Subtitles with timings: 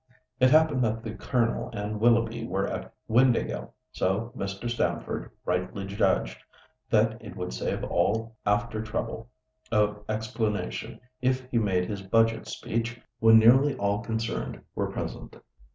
[0.39, 4.67] It happened that the Colonel and Willoughby were at Windāhgil, so Mr.
[4.67, 6.39] Stamford rightly judged
[6.89, 9.29] that it would save all after trouble
[9.71, 15.35] of explanation if he made his Budget speech when nearly all concerned were present.